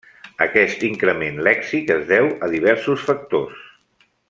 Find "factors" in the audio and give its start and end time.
3.11-3.63